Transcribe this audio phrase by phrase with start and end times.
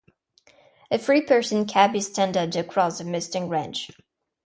[0.89, 3.91] A three-person cab is standard across the Mustang range.